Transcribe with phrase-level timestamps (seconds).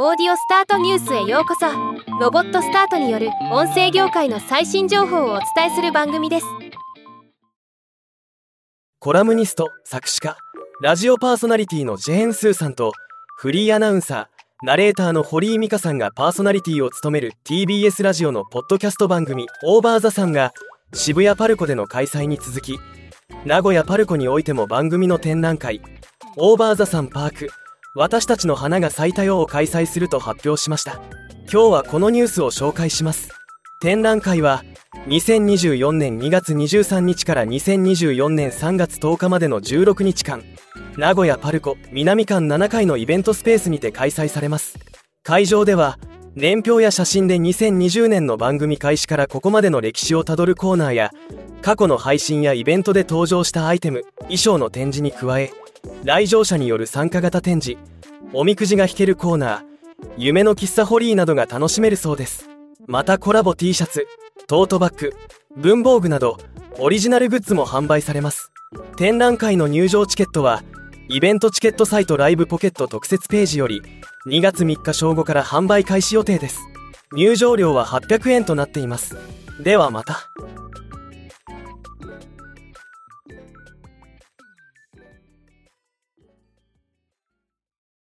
[0.00, 1.66] オーディオスタートニュースへようこそ。
[2.20, 6.46] ロボットスタートによる音声業界の最新情報をお伝えする番組です。
[9.00, 10.36] コラムニスト作詞家
[10.80, 12.92] ラジオパーソナリティのジェーン・スーさんと
[13.38, 20.54] フリーアナウンサーナレーターの堀井美香さんがパーソナリティを務める TBS ラジオのポッドキャスト番組「オーバー・ザ・さんが
[20.94, 22.78] 渋谷パルコでの開催に続き
[23.44, 25.82] 名古屋パルコにおいても番組の展覧会
[26.38, 27.50] 「オーバー・ザ・サンパーク
[27.98, 31.02] 私たちの花が咲いたよ」を開催すると発表しました。
[31.52, 33.30] 今日はこのニュースを紹介します。
[33.80, 34.62] 展覧会は
[35.08, 40.44] 2024年2月23日から2024年3月10日までの16日間。
[40.96, 44.78] 名古屋パルコ南館7階のイベントスペースにて開催されます。
[45.24, 45.98] 会場では
[46.36, 51.10] 年表や写真で2020年の番組開始からここまでの歴史をたどるコーナーや
[51.62, 55.50] 過去の配信やイベントで登場したアイテム衣装の展示に加え
[56.04, 57.80] 来場者による参加型展示
[58.32, 59.68] おみくじが引けるコーナー
[60.16, 62.48] 夢の喫茶ホリーなどが楽しめるそうです。
[62.86, 64.06] またコラボ T シャツ
[64.46, 65.12] トートバッグ
[65.56, 66.38] 文房具など
[66.78, 68.52] オリジナルグッズも販売されます。
[68.96, 70.62] 展覧会の入場チケットは
[71.08, 73.82] イベントチケットサイトライブポケット特設ページより
[74.26, 76.60] 2月3日正午から販売開始予定です。
[77.12, 79.16] 入場料は800円となっています。
[79.62, 80.30] ではまた。